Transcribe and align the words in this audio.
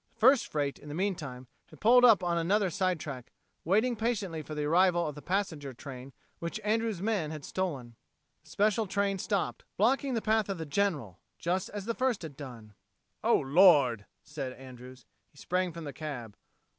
The 0.15 0.19
first 0.19 0.47
freight, 0.47 0.79
in 0.79 0.89
the 0.89 0.95
meantime, 0.95 1.45
had 1.67 1.79
pulled 1.79 2.03
up 2.03 2.23
on 2.23 2.35
another 2.35 2.71
side 2.71 2.99
track, 2.99 3.31
waiting 3.63 3.95
patiently 3.95 4.41
for 4.41 4.55
the 4.55 4.63
arrival 4.63 5.05
of 5.05 5.13
the 5.13 5.21
passenger 5.21 5.73
train 5.75 6.11
which 6.39 6.59
Andrews' 6.63 7.03
men 7.03 7.29
had 7.29 7.45
stolen. 7.45 7.95
The 8.43 8.49
special 8.49 8.87
train 8.87 9.19
stopped, 9.19 9.63
blocking 9.77 10.15
the 10.15 10.19
path 10.23 10.49
of 10.49 10.57
the 10.57 10.65
General, 10.65 11.19
just 11.37 11.69
as 11.69 11.85
the 11.85 11.93
first 11.93 12.23
had 12.23 12.35
done. 12.35 12.73
"Oh, 13.23 13.37
Lord," 13.37 14.07
said 14.23 14.53
Andrews. 14.53 15.05
He 15.29 15.37
sprang 15.37 15.71
from 15.71 15.83
the 15.83 15.93
cab. 15.93 16.35